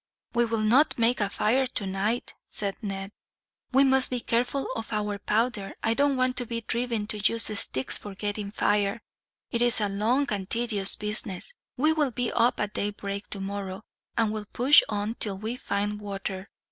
"We 0.33 0.45
will 0.45 0.61
not 0.63 0.97
make 0.97 1.21
a 1.21 1.29
fire 1.29 1.67
tonight," 1.67 2.33
Ned 2.59 2.75
said. 2.81 3.11
"We 3.71 3.83
must 3.83 4.09
be 4.09 4.19
careful 4.19 4.65
of 4.75 4.91
our 4.91 5.19
powder. 5.19 5.75
I 5.83 5.93
don't 5.93 6.17
want 6.17 6.37
to 6.37 6.47
be 6.47 6.61
driven 6.61 7.05
to 7.05 7.19
use 7.19 7.51
sticks 7.59 7.99
for 7.99 8.15
getting 8.15 8.49
fire. 8.49 9.03
It 9.51 9.61
is 9.61 9.79
a 9.79 9.89
long 9.89 10.25
and 10.33 10.49
tedious 10.49 10.95
business. 10.95 11.53
We 11.77 11.93
will 11.93 12.09
be 12.09 12.31
up 12.31 12.59
at 12.59 12.73
daybreak 12.73 13.29
tomorrow, 13.29 13.83
and 14.17 14.31
will 14.33 14.45
push 14.45 14.81
on 14.89 15.17
till 15.19 15.37
we 15.37 15.55
find 15.55 15.99
water. 16.01 16.49